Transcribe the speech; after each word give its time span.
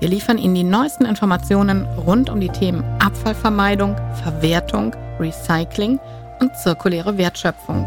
Wir 0.00 0.08
liefern 0.08 0.38
Ihnen 0.38 0.54
die 0.54 0.64
neuesten 0.64 1.04
Informationen 1.04 1.84
rund 1.84 2.30
um 2.30 2.40
die 2.40 2.48
Themen 2.48 2.82
Abfallvermeidung, 3.00 3.96
Verwertung, 4.22 4.96
Recycling 5.18 6.00
und 6.40 6.56
zirkuläre 6.56 7.18
Wertschöpfung. 7.18 7.86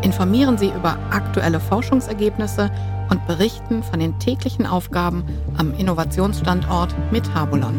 Informieren 0.00 0.56
Sie 0.56 0.68
über 0.68 0.98
aktuelle 1.10 1.60
Forschungsergebnisse 1.60 2.70
und 3.10 3.26
berichten 3.26 3.82
von 3.82 4.00
den 4.00 4.18
täglichen 4.18 4.64
Aufgaben 4.64 5.24
am 5.58 5.74
Innovationsstandort 5.74 6.94
Metabolon. 7.12 7.78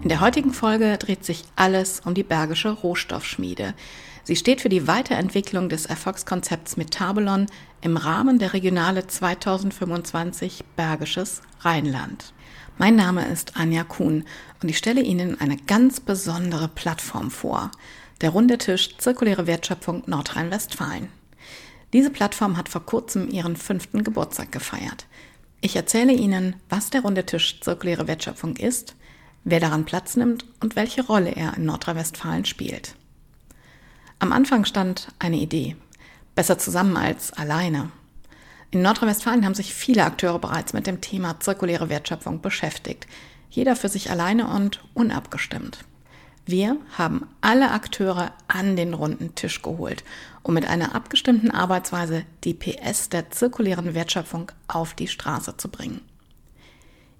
In 0.00 0.08
der 0.08 0.22
heutigen 0.22 0.54
Folge 0.54 0.96
dreht 0.96 1.26
sich 1.26 1.44
alles 1.54 2.00
um 2.00 2.14
die 2.14 2.22
Bergische 2.22 2.70
Rohstoffschmiede. 2.70 3.74
Sie 4.24 4.36
steht 4.36 4.60
für 4.60 4.68
die 4.68 4.86
Weiterentwicklung 4.86 5.68
des 5.68 5.86
Erfolgskonzepts 5.86 6.76
Metabolon 6.76 7.46
im 7.80 7.96
Rahmen 7.96 8.38
der 8.38 8.52
Regionale 8.52 9.06
2025 9.06 10.64
Bergisches 10.76 11.42
Rheinland. 11.60 12.32
Mein 12.78 12.96
Name 12.96 13.26
ist 13.26 13.56
Anja 13.56 13.84
Kuhn 13.84 14.24
und 14.62 14.68
ich 14.68 14.78
stelle 14.78 15.02
Ihnen 15.02 15.40
eine 15.40 15.56
ganz 15.56 16.00
besondere 16.00 16.68
Plattform 16.68 17.30
vor. 17.30 17.70
Der 18.20 18.30
Runde 18.30 18.58
Tisch 18.58 18.96
Zirkuläre 18.98 19.46
Wertschöpfung 19.46 20.02
Nordrhein-Westfalen. 20.06 21.08
Diese 21.92 22.10
Plattform 22.10 22.56
hat 22.56 22.68
vor 22.68 22.84
kurzem 22.86 23.28
ihren 23.28 23.56
fünften 23.56 24.04
Geburtstag 24.04 24.52
gefeiert. 24.52 25.06
Ich 25.60 25.76
erzähle 25.76 26.12
Ihnen, 26.12 26.56
was 26.68 26.90
der 26.90 27.02
Runde 27.02 27.26
Tisch 27.26 27.60
Zirkuläre 27.60 28.06
Wertschöpfung 28.06 28.56
ist, 28.56 28.94
wer 29.44 29.60
daran 29.60 29.84
Platz 29.84 30.16
nimmt 30.16 30.44
und 30.60 30.76
welche 30.76 31.04
Rolle 31.04 31.32
er 31.32 31.56
in 31.56 31.64
Nordrhein-Westfalen 31.64 32.44
spielt. 32.44 32.94
Am 34.20 34.32
Anfang 34.32 34.66
stand 34.66 35.08
eine 35.18 35.38
Idee. 35.38 35.76
Besser 36.34 36.58
zusammen 36.58 36.98
als 36.98 37.32
alleine. 37.32 37.90
In 38.70 38.82
Nordrhein-Westfalen 38.82 39.46
haben 39.46 39.54
sich 39.54 39.74
viele 39.74 40.04
Akteure 40.04 40.38
bereits 40.38 40.74
mit 40.74 40.86
dem 40.86 41.00
Thema 41.00 41.40
zirkuläre 41.40 41.88
Wertschöpfung 41.88 42.42
beschäftigt. 42.42 43.06
Jeder 43.48 43.76
für 43.76 43.88
sich 43.88 44.10
alleine 44.10 44.48
und 44.48 44.84
unabgestimmt. 44.92 45.78
Wir 46.44 46.76
haben 46.98 47.28
alle 47.40 47.70
Akteure 47.70 48.32
an 48.46 48.76
den 48.76 48.92
runden 48.92 49.34
Tisch 49.34 49.62
geholt, 49.62 50.04
um 50.42 50.52
mit 50.52 50.66
einer 50.66 50.94
abgestimmten 50.94 51.50
Arbeitsweise 51.50 52.24
die 52.44 52.54
PS 52.54 53.08
der 53.08 53.30
zirkulären 53.30 53.94
Wertschöpfung 53.94 54.52
auf 54.68 54.92
die 54.92 55.08
Straße 55.08 55.56
zu 55.56 55.70
bringen. 55.70 56.02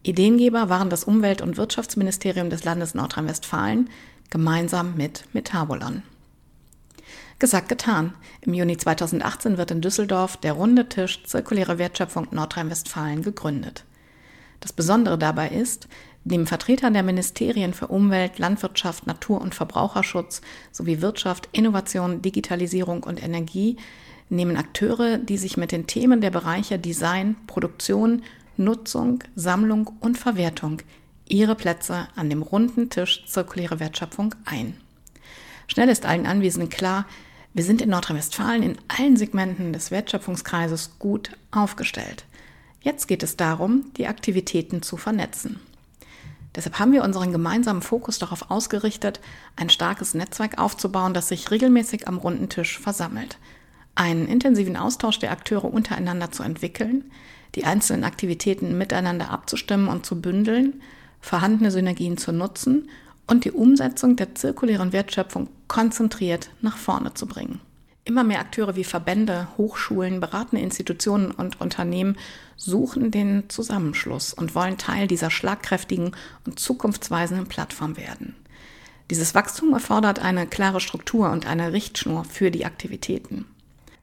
Ideengeber 0.02 0.68
waren 0.68 0.90
das 0.90 1.04
Umwelt- 1.04 1.40
und 1.40 1.56
Wirtschaftsministerium 1.56 2.50
des 2.50 2.64
Landes 2.64 2.94
Nordrhein-Westfalen 2.94 3.88
gemeinsam 4.28 4.96
mit 4.96 5.24
Metabolon. 5.32 6.02
Gesagt, 7.40 7.70
getan. 7.70 8.12
Im 8.42 8.52
Juni 8.52 8.76
2018 8.76 9.56
wird 9.56 9.70
in 9.70 9.80
Düsseldorf 9.80 10.36
der 10.36 10.52
Runde 10.52 10.90
Tisch 10.90 11.24
Zirkuläre 11.24 11.78
Wertschöpfung 11.78 12.28
Nordrhein-Westfalen 12.32 13.22
gegründet. 13.22 13.86
Das 14.60 14.74
Besondere 14.74 15.16
dabei 15.16 15.48
ist, 15.48 15.88
neben 16.22 16.46
Vertretern 16.46 16.92
der 16.92 17.02
Ministerien 17.02 17.72
für 17.72 17.86
Umwelt, 17.86 18.38
Landwirtschaft, 18.38 19.06
Natur- 19.06 19.40
und 19.40 19.54
Verbraucherschutz 19.54 20.42
sowie 20.70 21.00
Wirtschaft, 21.00 21.48
Innovation, 21.52 22.20
Digitalisierung 22.20 23.04
und 23.04 23.22
Energie 23.22 23.78
nehmen 24.28 24.58
Akteure, 24.58 25.16
die 25.16 25.38
sich 25.38 25.56
mit 25.56 25.72
den 25.72 25.86
Themen 25.86 26.20
der 26.20 26.30
Bereiche 26.30 26.78
Design, 26.78 27.36
Produktion, 27.46 28.22
Nutzung, 28.58 29.24
Sammlung 29.34 29.90
und 30.00 30.18
Verwertung 30.18 30.82
ihre 31.26 31.54
Plätze 31.54 32.06
an 32.16 32.28
dem 32.28 32.42
runden 32.42 32.90
Tisch 32.90 33.24
Zirkuläre 33.24 33.80
Wertschöpfung 33.80 34.34
ein. 34.44 34.76
Schnell 35.68 35.88
ist 35.88 36.04
allen 36.04 36.26
Anwesenden 36.26 36.68
klar, 36.68 37.06
wir 37.52 37.64
sind 37.64 37.82
in 37.82 37.90
Nordrhein-Westfalen 37.90 38.62
in 38.62 38.78
allen 38.88 39.16
Segmenten 39.16 39.72
des 39.72 39.90
Wertschöpfungskreises 39.90 40.98
gut 40.98 41.32
aufgestellt. 41.50 42.24
Jetzt 42.80 43.08
geht 43.08 43.22
es 43.22 43.36
darum, 43.36 43.90
die 43.96 44.06
Aktivitäten 44.06 44.82
zu 44.82 44.96
vernetzen. 44.96 45.60
Deshalb 46.54 46.78
haben 46.78 46.92
wir 46.92 47.04
unseren 47.04 47.32
gemeinsamen 47.32 47.82
Fokus 47.82 48.18
darauf 48.18 48.50
ausgerichtet, 48.50 49.20
ein 49.56 49.68
starkes 49.68 50.14
Netzwerk 50.14 50.58
aufzubauen, 50.58 51.14
das 51.14 51.28
sich 51.28 51.50
regelmäßig 51.50 52.08
am 52.08 52.18
runden 52.18 52.48
Tisch 52.48 52.78
versammelt, 52.78 53.38
einen 53.94 54.26
intensiven 54.26 54.76
Austausch 54.76 55.18
der 55.18 55.30
Akteure 55.30 55.72
untereinander 55.72 56.30
zu 56.32 56.42
entwickeln, 56.42 57.10
die 57.54 57.64
einzelnen 57.64 58.04
Aktivitäten 58.04 58.78
miteinander 58.78 59.30
abzustimmen 59.30 59.88
und 59.88 60.06
zu 60.06 60.20
bündeln, 60.20 60.80
vorhandene 61.20 61.70
Synergien 61.70 62.16
zu 62.16 62.32
nutzen 62.32 62.88
und 63.26 63.44
die 63.44 63.52
Umsetzung 63.52 64.16
der 64.16 64.34
zirkulären 64.34 64.92
Wertschöpfung 64.92 65.48
konzentriert 65.70 66.50
nach 66.62 66.76
vorne 66.76 67.14
zu 67.14 67.26
bringen. 67.26 67.60
Immer 68.04 68.24
mehr 68.24 68.40
Akteure 68.40 68.74
wie 68.74 68.82
Verbände, 68.82 69.46
Hochschulen, 69.56 70.18
beratende 70.18 70.64
Institutionen 70.64 71.30
und 71.30 71.60
Unternehmen 71.60 72.18
suchen 72.56 73.12
den 73.12 73.48
Zusammenschluss 73.48 74.34
und 74.34 74.56
wollen 74.56 74.78
Teil 74.78 75.06
dieser 75.06 75.30
schlagkräftigen 75.30 76.16
und 76.44 76.58
zukunftsweisenden 76.58 77.46
Plattform 77.46 77.96
werden. 77.96 78.34
Dieses 79.10 79.36
Wachstum 79.36 79.72
erfordert 79.72 80.18
eine 80.18 80.48
klare 80.48 80.80
Struktur 80.80 81.30
und 81.30 81.46
eine 81.46 81.72
Richtschnur 81.72 82.24
für 82.24 82.50
die 82.50 82.64
Aktivitäten. 82.64 83.44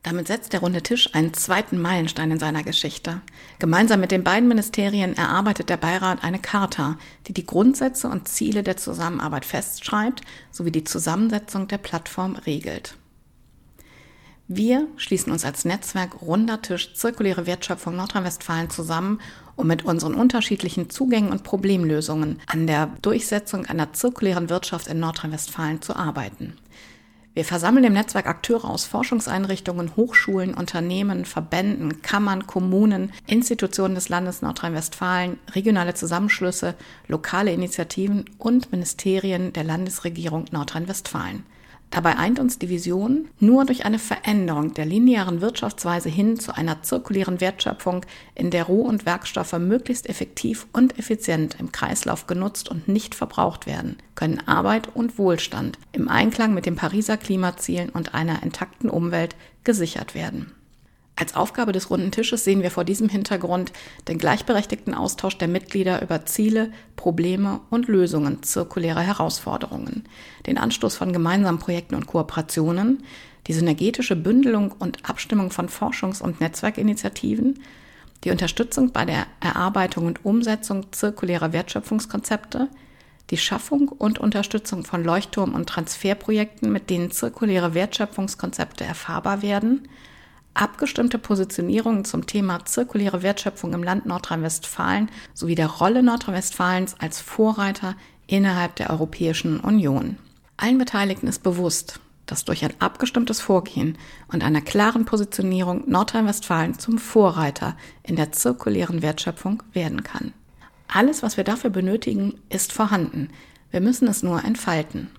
Damit 0.08 0.28
setzt 0.28 0.54
der 0.54 0.62
runde 0.62 0.82
Tisch 0.82 1.14
einen 1.14 1.34
zweiten 1.34 1.82
Meilenstein 1.82 2.32
in 2.32 2.40
seiner 2.40 2.64
Geschichte. 2.64 3.20
Gemeinsam 3.60 4.00
mit 4.00 4.12
den 4.12 4.24
beiden 4.24 4.48
Ministerien 4.48 5.18
erarbeitet 5.18 5.68
der 5.68 5.76
Beirat 5.76 6.24
eine 6.24 6.40
Charta, 6.40 6.98
die 7.28 7.34
die 7.34 7.46
Grundsätze 7.46 8.08
und 8.08 8.30
Ziele 8.30 8.64
der 8.64 8.78
Zusammenarbeit 8.78 9.44
festschreibt 9.44 10.22
sowie 10.50 10.72
die 10.72 10.86
Zusammensetzung 10.86 11.68
der 11.68 11.80
Plattform 11.80 12.38
regelt. 12.38 12.96
Wir 14.48 14.88
schließen 14.96 15.34
uns 15.34 15.44
als 15.44 15.66
Netzwerk 15.66 16.22
Runder 16.22 16.62
Tisch 16.62 16.94
Zirkuläre 16.94 17.46
Wertschöpfung 17.46 17.98
Nordrhein-Westfalen 17.98 18.70
zusammen, 18.70 19.20
um 19.58 19.68
mit 19.68 19.84
unseren 19.84 20.14
unterschiedlichen 20.14 20.90
Zugängen 20.90 21.34
und 21.34 21.44
Problemlösungen 21.44 22.40
an 22.48 22.66
der 22.66 22.96
Durchsetzung 23.02 23.66
einer 23.66 23.92
zirkulären 23.92 24.50
Wirtschaft 24.50 24.88
in 24.88 25.02
Nordrhein-Westfalen 25.02 25.82
zu 25.82 25.98
arbeiten. 25.98 26.58
Wir 27.38 27.46
versammeln 27.46 27.84
im 27.84 27.94
Netzwerk 27.94 28.26
Akteure 28.26 28.66
aus 28.66 28.86
Forschungseinrichtungen, 28.86 29.96
Hochschulen, 29.96 30.56
Unternehmen, 30.56 31.24
Verbänden, 31.24 32.02
Kammern, 32.02 32.48
Kommunen, 32.48 33.14
Institutionen 33.28 33.94
des 33.94 34.10
Landes 34.10 34.42
Nordrhein-Westfalen, 34.42 35.38
regionale 35.54 35.94
Zusammenschlüsse, 35.94 36.74
lokale 37.08 37.54
Initiativen 37.54 38.26
und 38.40 38.72
Ministerien 38.72 39.54
der 39.54 39.66
Landesregierung 39.66 40.46
Nordrhein-Westfalen. 40.50 41.44
Dabei 41.90 42.18
eint 42.18 42.40
uns 42.40 42.60
die 42.60 42.70
Vision, 42.70 43.30
nur 43.40 43.66
durch 43.66 43.86
eine 43.86 44.00
Veränderung 44.00 44.74
der 44.74 44.86
linearen 44.86 45.40
Wirtschaftsweise 45.40 46.10
hin 46.10 46.38
zu 46.38 46.56
einer 46.56 46.84
zirkulären 46.84 47.40
Wertschöpfung, 47.40 48.06
in 48.36 48.52
der 48.52 48.66
Roh- 48.66 48.84
und 48.84 49.06
Werkstoffe 49.06 49.58
möglichst 49.58 50.10
effektiv 50.10 50.68
und 50.74 51.00
effizient 51.00 51.58
im 51.60 51.72
Kreislauf 51.72 52.28
genutzt 52.28 52.70
und 52.70 52.88
nicht 52.90 53.16
verbraucht 53.16 53.68
werden, 53.68 53.98
können 54.16 54.46
Arbeit 54.48 54.96
und 54.96 55.18
Wohlstand 55.18 55.80
im 55.94 56.10
Einklang 56.10 56.54
mit 56.54 56.66
den 56.66 56.76
Pariser 56.76 57.18
Klimazielen 57.18 57.90
und 57.90 58.14
einer 58.14 58.44
intakten 58.44 58.90
Umwelt 58.90 59.36
gesichert 59.64 60.14
werden. 60.14 60.52
Als 61.20 61.36
Aufgabe 61.36 61.72
des 61.72 61.90
runden 61.90 62.12
Tisches 62.12 62.44
sehen 62.44 62.62
wir 62.62 62.70
vor 62.70 62.84
diesem 62.84 63.10
Hintergrund 63.10 63.74
den 64.08 64.20
gleichberechtigten 64.20 64.94
Austausch 64.94 65.36
der 65.40 65.48
Mitglieder 65.48 66.04
über 66.04 66.28
Ziele, 66.28 66.72
Probleme 66.96 67.60
und 67.72 67.88
Lösungen 67.88 68.44
zirkulärer 68.44 69.02
Herausforderungen, 69.02 70.04
den 70.46 70.60
Anstoß 70.60 70.96
von 70.96 71.12
gemeinsamen 71.12 71.58
Projekten 71.58 71.96
und 71.96 72.06
Kooperationen, 72.06 73.04
die 73.48 73.54
synergetische 73.54 74.16
Bündelung 74.16 74.76
und 74.78 75.10
Abstimmung 75.10 75.50
von 75.50 75.70
Forschungs- 75.70 76.22
und 76.22 76.40
Netzwerkinitiativen, 76.40 77.64
die 78.24 78.30
Unterstützung 78.30 78.92
bei 78.92 79.06
der 79.06 79.26
Erarbeitung 79.40 80.06
und 80.06 80.24
Umsetzung 80.24 80.92
zirkulärer 80.92 81.52
Wertschöpfungskonzepte, 81.52 82.68
die 83.32 83.38
Schaffung 83.38 83.88
und 83.90 84.20
Unterstützung 84.20 84.84
von 84.86 85.04
Leuchtturm- 85.04 85.56
und 85.56 85.68
Transferprojekten, 85.68 86.72
mit 86.72 86.92
denen 86.92 87.10
zirkuläre 87.10 87.74
Wertschöpfungskonzepte 87.74 88.84
erfahrbar 88.84 89.42
werden, 89.42 89.88
abgestimmte 90.62 91.20
Positionierungen 91.20 92.06
zum 92.06 92.26
Thema 92.26 92.66
zirkuläre 92.66 93.24
Wertschöpfung 93.24 93.74
im 93.74 93.84
Land 93.84 94.06
Nordrhein-Westfalen 94.06 95.10
sowie 95.34 95.56
der 95.56 95.68
Rolle 95.68 96.04
Nordrhein-Westfalens 96.04 96.96
als 97.00 97.22
Vorreiter 97.22 97.96
innerhalb 98.28 98.76
der 98.76 98.90
Europäischen 98.90 99.60
Union. 99.60 100.18
Allen 100.58 100.78
Beteiligten 100.78 101.28
ist 101.28 101.44
bewusst, 101.44 102.00
dass 102.26 102.46
durch 102.46 102.64
ein 102.66 102.74
abgestimmtes 102.80 103.40
Vorgehen 103.40 103.98
und 104.28 104.44
einer 104.44 104.62
klaren 104.62 105.06
Positionierung 105.06 105.84
Nordrhein-Westfalen 105.88 106.78
zum 106.78 106.98
Vorreiter 106.98 107.78
in 108.04 108.16
der 108.16 108.32
zirkulären 108.32 109.02
Wertschöpfung 109.02 109.64
werden 109.74 110.04
kann. 110.04 110.34
Alles, 110.88 111.24
was 111.24 111.38
wir 111.38 111.44
dafür 111.44 111.70
benötigen, 111.70 112.40
ist 112.50 112.74
vorhanden. 112.74 113.30
Wir 113.72 113.82
müssen 113.82 114.08
es 114.08 114.24
nur 114.24 114.44
entfalten. 114.44 115.10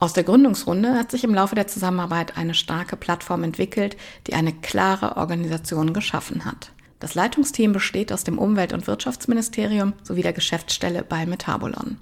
Aus 0.00 0.14
der 0.14 0.24
Gründungsrunde 0.24 0.94
hat 0.94 1.10
sich 1.10 1.24
im 1.24 1.34
Laufe 1.34 1.54
der 1.54 1.66
Zusammenarbeit 1.66 2.38
eine 2.38 2.54
starke 2.54 2.96
Plattform 2.96 3.44
entwickelt, 3.44 3.98
die 4.26 4.32
eine 4.32 4.54
klare 4.54 5.18
Organisation 5.18 5.92
geschaffen 5.92 6.46
hat. 6.46 6.72
Das 7.00 7.14
Leitungsteam 7.14 7.74
besteht 7.74 8.10
aus 8.10 8.24
dem 8.24 8.38
Umwelt- 8.38 8.72
und 8.72 8.86
Wirtschaftsministerium 8.86 9.92
sowie 10.02 10.22
der 10.22 10.32
Geschäftsstelle 10.32 11.02
bei 11.02 11.26
Metabolon. 11.26 11.98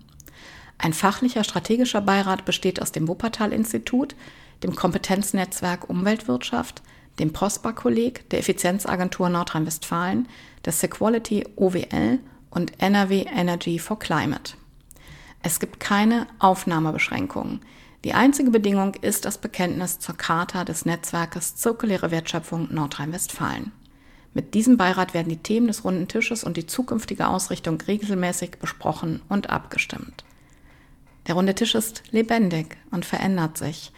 Ein 0.79 0.93
fachlicher 0.93 1.43
strategischer 1.43 2.01
Beirat 2.01 2.45
besteht 2.45 2.81
aus 2.81 2.93
dem 2.93 3.09
Wuppertal-Institut, 3.09 4.15
dem 4.63 4.77
Kompetenznetzwerk 4.77 5.91
Umweltwirtschaft, 5.91 6.83
dem 7.19 7.33
POSPA-Kolleg, 7.33 8.31
der 8.31 8.39
Effizienzagentur 8.39 9.29
Nordrhein-Westfalen, 9.29 10.29
der 10.65 10.73
Sequality 10.73 11.45
OWL 11.57 12.21
und 12.51 12.81
NRW 12.81 13.23
Energy 13.23 13.81
for 13.81 13.99
Climate. 13.99 14.53
Es 15.43 15.59
gibt 15.59 15.81
keine 15.81 16.29
Aufnahmebeschränkungen. 16.39 17.61
Die 18.05 18.15
einzige 18.15 18.51
Bedingung 18.51 18.95
ist 18.95 19.25
das 19.25 19.39
Bekenntnis 19.39 19.99
zur 19.99 20.17
Charta 20.17 20.65
des 20.65 20.85
Netzwerkes 20.85 21.57
Zirkuläre 21.57 22.13
Wertschöpfung 22.13 22.73
Nordrhein-Westfalen. 22.73 23.73
Mit 24.35 24.55
diesem 24.55 24.77
Beirat 24.77 25.15
werden 25.15 25.31
die 25.31 25.43
Themen 25.43 25.67
des 25.67 25.83
runden 25.85 26.07
Tisches 26.07 26.45
und 26.45 26.57
die 26.57 26.67
zukünftige 26.67 27.27
Ausrichtung 27.27 27.81
regelmäßig 27.81 28.59
besprochen 28.61 29.21
und 29.29 29.51
abgestimmt. 29.51 30.25
Der 31.27 31.35
runde 31.35 31.57
Tisch 31.57 31.75
ist 31.75 32.05
lebendig 32.13 32.77
und 32.93 33.05
verändert 33.05 33.59
sich. 33.59 33.93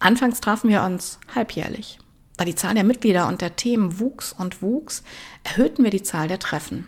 Anfangs 0.00 0.40
trafen 0.40 0.68
wir 0.68 0.82
uns 0.82 1.18
halbjährlich. 1.34 1.98
Da 2.36 2.44
die 2.44 2.54
Zahl 2.54 2.74
der 2.74 2.84
Mitglieder 2.84 3.26
und 3.26 3.40
der 3.40 3.56
Themen 3.56 3.98
wuchs 3.98 4.34
und 4.34 4.60
wuchs, 4.60 5.02
erhöhten 5.44 5.82
wir 5.82 5.90
die 5.90 6.02
Zahl 6.02 6.28
der 6.28 6.38
Treffen. 6.38 6.86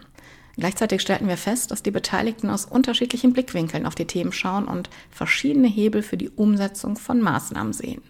Gleichzeitig 0.56 1.00
stellten 1.00 1.28
wir 1.28 1.36
fest, 1.36 1.70
dass 1.70 1.82
die 1.82 1.90
Beteiligten 1.90 2.50
aus 2.50 2.66
unterschiedlichen 2.66 3.32
Blickwinkeln 3.32 3.86
auf 3.86 3.94
die 3.94 4.06
Themen 4.06 4.32
schauen 4.32 4.66
und 4.66 4.90
verschiedene 5.10 5.68
Hebel 5.68 6.02
für 6.02 6.16
die 6.16 6.30
Umsetzung 6.30 6.96
von 6.96 7.20
Maßnahmen 7.20 7.72
sehen. 7.72 8.02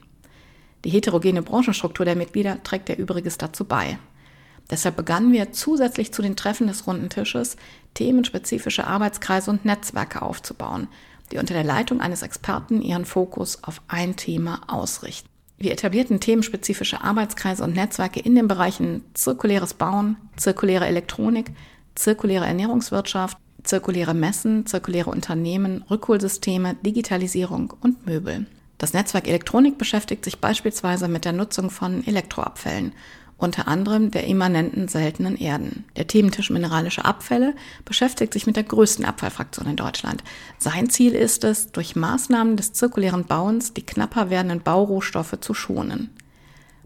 Die 0.85 0.91
heterogene 0.91 1.43
Branchenstruktur 1.43 2.05
der 2.05 2.17
Mitglieder 2.17 2.63
trägt 2.65 2.89
ja 2.89 2.97
Übriges 2.97 3.39
dazu 3.39 3.65
bei. 3.65 3.99
Deshalb 4.71 4.97
begannen 4.97 5.33
wir 5.33 5.53
zusätzlich 5.53 6.13
zu 6.13 6.23
den 6.23 6.35
Treffen 6.35 6.67
des 6.67 6.87
runden 6.87 7.09
Tisches 7.09 7.57
themenspezifische 7.95 8.87
Arbeitskreise 8.87 9.51
und 9.51 9.65
Netzwerke 9.65 10.23
aufzubauen, 10.23 10.89
die 11.31 11.39
unter 11.39 11.55
der 11.55 11.65
Leitung 11.65 12.01
eines 12.01 12.23
Experten 12.23 12.83
ihren 12.83 13.05
Fokus 13.05 13.63
auf 13.63 13.81
ein 13.87 14.17
Thema 14.17 14.63
ausrichten. 14.67 15.29
Wir 15.59 15.73
etablierten 15.73 16.19
themenspezifische 16.19 17.03
Arbeitskreise 17.03 17.63
und 17.63 17.75
Netzwerke 17.75 18.19
in 18.19 18.35
den 18.35 18.49
Bereichen 18.49 19.05
zirkuläres 19.15 19.75
Bauen, 19.75 20.17
zirkuläre 20.37 20.87
Elektronik, 20.87 21.53
zirkuläre 21.95 22.47
Ernährungswirtschaft, 22.47 23.39
zirkuläre 23.65 24.15
Messen, 24.15 24.67
zirkuläre 24.67 25.11
Unternehmen, 25.11 25.85
Rückholsysteme, 25.91 26.77
Digitalisierung 26.85 27.73
und 27.81 28.07
Möbel. 28.07 28.47
Das 28.79 28.93
Netzwerk 28.93 29.29
Elektronik 29.29 29.79
beschäftigt 29.79 30.25
sich 30.25 30.41
beispielsweise 30.41 31.07
mit 31.07 31.25
der 31.25 31.33
Nutzung 31.33 31.71
von 31.71 32.05
Elektroabfällen, 32.05 32.93
unter 33.37 33.69
anderem 33.69 34.11
der 34.11 34.27
immanenten 34.27 34.89
seltenen 34.89 35.37
Erden. 35.37 35.85
Der 35.97 36.07
Thementisch 36.07 36.51
Mineralische 36.51 37.05
Abfälle 37.05 37.55
beschäftigt 37.85 38.33
sich 38.33 38.47
mit 38.47 38.57
der 38.57 38.65
größten 38.65 39.05
Abfallfraktion 39.05 39.67
in 39.67 39.77
Deutschland. 39.77 40.23
Sein 40.59 40.91
Ziel 40.91 41.15
ist 41.15 41.45
es, 41.45 41.73
durch 41.73 41.97
Maßnahmen 41.97 42.57
des 42.57 42.73
zirkulären 42.73 43.25
Bauens 43.25 43.73
die 43.75 43.87
knapper 43.87 44.31
werdenden 44.31 44.63
Baurohstoffe 44.63 45.39
zu 45.41 45.55
schonen. 45.55 46.11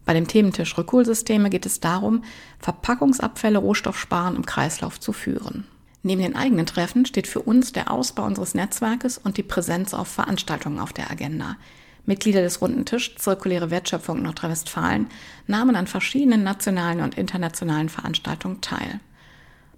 Bei 0.06 0.14
dem 0.14 0.28
Thementisch 0.28 0.78
Rückholsysteme 0.78 1.50
geht 1.50 1.66
es 1.66 1.80
darum, 1.80 2.22
Verpackungsabfälle 2.60 3.58
rohstoffsparen 3.58 4.36
im 4.36 4.46
Kreislauf 4.46 4.98
zu 4.98 5.12
führen. 5.12 5.66
Neben 6.02 6.22
den 6.22 6.36
eigenen 6.36 6.64
Treffen 6.64 7.04
steht 7.04 7.26
für 7.26 7.42
uns 7.42 7.72
der 7.72 7.90
Ausbau 7.90 8.24
unseres 8.24 8.54
Netzwerkes 8.54 9.18
und 9.18 9.36
die 9.36 9.42
Präsenz 9.42 9.92
auf 9.92 10.06
Veranstaltungen 10.06 10.78
auf 10.78 10.92
der 10.92 11.10
Agenda. 11.10 11.56
Mitglieder 12.04 12.40
des 12.40 12.62
Runden 12.62 12.84
Tisch 12.84 13.16
Zirkuläre 13.16 13.72
Wertschöpfung 13.72 14.22
Nordrhein-Westfalen 14.22 15.08
nahmen 15.48 15.74
an 15.74 15.88
verschiedenen 15.88 16.44
nationalen 16.44 17.00
und 17.00 17.18
internationalen 17.18 17.88
Veranstaltungen 17.88 18.60
teil. 18.60 19.00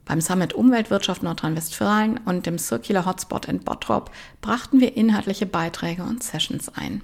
Beim 0.04 0.20
Summit 0.20 0.52
Umweltwirtschaft 0.52 1.22
Nordrhein-Westfalen 1.22 2.20
und 2.26 2.44
dem 2.44 2.58
Circular 2.58 3.06
Hotspot 3.06 3.46
in 3.46 3.60
Bottrop 3.60 4.10
brachten 4.42 4.80
wir 4.80 4.94
inhaltliche 4.94 5.46
Beiträge 5.46 6.02
und 6.02 6.22
Sessions 6.22 6.68
ein. 6.68 7.00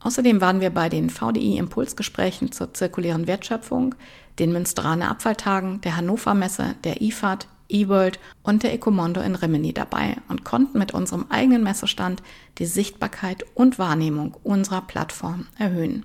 Außerdem 0.00 0.40
waren 0.40 0.60
wir 0.60 0.70
bei 0.70 0.88
den 0.88 1.10
VDI 1.10 1.58
Impulsgesprächen 1.58 2.52
zur 2.52 2.72
zirkulären 2.72 3.26
Wertschöpfung, 3.26 3.94
den 4.38 4.52
Münsteraner 4.52 5.10
Abfalltagen, 5.10 5.80
der 5.82 5.96
Hannover 5.96 6.34
Messe, 6.34 6.74
der 6.84 7.02
IFAD, 7.02 7.46
eWorld 7.68 8.18
und 8.42 8.62
der 8.62 8.72
Ecomondo 8.72 9.20
in 9.20 9.34
Rimini 9.34 9.72
dabei 9.72 10.16
und 10.28 10.44
konnten 10.44 10.78
mit 10.78 10.92
unserem 10.92 11.26
eigenen 11.28 11.62
Messestand 11.62 12.22
die 12.58 12.66
Sichtbarkeit 12.66 13.44
und 13.54 13.78
Wahrnehmung 13.78 14.36
unserer 14.42 14.80
Plattform 14.80 15.46
erhöhen. 15.58 16.04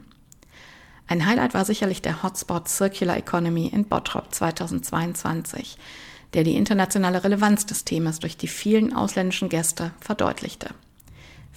Ein 1.08 1.26
Highlight 1.26 1.54
war 1.54 1.66
sicherlich 1.66 2.02
der 2.02 2.24
Hotspot 2.24 2.68
Circular 2.68 3.18
Economy 3.18 3.68
in 3.68 3.86
Bottrop 3.86 4.34
2022, 4.34 5.78
der 6.34 6.44
die 6.44 6.56
internationale 6.56 7.24
Relevanz 7.24 7.66
des 7.66 7.86
Themas 7.86 8.20
durch 8.20 8.38
die 8.38 8.48
vielen 8.48 8.94
ausländischen 8.94 9.50
Gäste 9.50 9.92
verdeutlichte. 10.00 10.70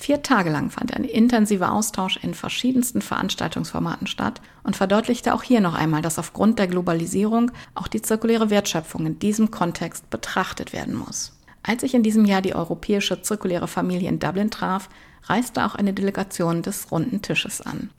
Vier 0.01 0.23
Tage 0.23 0.49
lang 0.49 0.71
fand 0.71 0.95
ein 0.95 1.03
intensiver 1.03 1.73
Austausch 1.73 2.19
in 2.23 2.33
verschiedensten 2.33 3.03
Veranstaltungsformaten 3.03 4.07
statt 4.07 4.41
und 4.63 4.77
verdeutlichte 4.77 5.35
auch 5.35 5.43
hier 5.43 5.61
noch 5.61 5.75
einmal, 5.75 6.03
dass 6.03 6.21
aufgrund 6.21 6.61
der 6.61 6.69
Globalisierung 6.69 7.51
auch 7.75 7.89
die 7.89 8.01
zirkuläre 8.01 8.49
Wertschöpfung 8.49 9.07
in 9.07 9.19
diesem 9.19 9.51
Kontext 9.51 10.09
betrachtet 10.09 10.73
werden 10.73 10.95
muss. 10.95 11.37
Als 11.65 11.81
sich 11.81 11.95
in 11.95 12.05
diesem 12.05 12.27
Jahr 12.27 12.43
die 12.43 12.55
europäische 12.55 13.23
zirkuläre 13.23 13.67
Familie 13.67 14.09
in 14.09 14.21
Dublin 14.21 14.53
traf, 14.53 14.89
reiste 15.25 15.67
auch 15.67 15.75
eine 15.75 15.93
Delegation 15.93 16.63
des 16.63 16.93
runden 16.93 17.21
Tisches 17.21 17.61
an. 17.61 17.91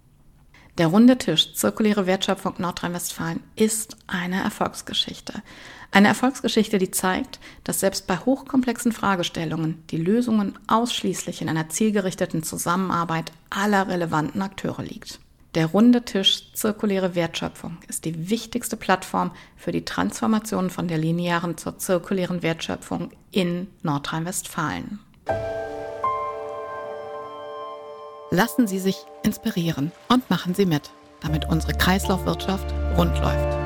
Der 0.80 0.88
runde 0.88 1.18
Tisch 1.18 1.56
Zirkuläre 1.56 2.06
Wertschöpfung 2.06 2.54
Nordrhein-Westfalen 2.58 3.44
ist 3.58 3.98
eine 4.08 4.42
Erfolgsgeschichte. 4.42 5.44
Eine 5.92 6.08
Erfolgsgeschichte, 6.08 6.78
die 6.78 6.90
zeigt, 6.90 7.42
dass 7.66 7.82
selbst 7.82 8.08
bei 8.08 8.16
hochkomplexen 8.16 8.94
Fragestellungen 8.94 9.84
die 9.90 9.98
Lösungen 9.98 10.58
ausschließlich 10.68 11.42
in 11.42 11.50
einer 11.50 11.68
zielgerichteten 11.68 12.44
Zusammenarbeit 12.44 13.34
aller 13.50 13.90
relevanten 13.90 14.42
Akteure 14.42 14.82
liegt. 14.82 15.20
Der 15.54 15.66
runde 15.66 16.06
Tisch 16.06 16.54
Zirkuläre 16.54 17.14
Wertschöpfung 17.14 17.80
ist 17.90 18.06
die 18.06 18.30
wichtigste 18.30 18.78
Plattform 18.78 19.32
für 19.58 19.74
die 19.74 19.84
Transformation 19.84 20.70
von 20.70 20.88
der 20.88 20.98
linearen 20.98 21.58
zur 21.58 21.78
zirkulären 21.78 22.42
Wertschöpfung 22.42 23.12
in 23.32 23.68
Nordrhein-Westfalen. 23.84 25.00
Lassen 28.32 28.68
Sie 28.68 28.78
sich 28.78 29.06
inspirieren 29.24 29.92
und 30.08 30.30
machen 30.30 30.54
Sie 30.54 30.68
mit, 30.68 30.92
damit 31.22 31.50
unsere 31.50 31.74
Kreislaufwirtschaft 31.74 32.72
rund 32.96 33.18
läuft. 33.18 33.59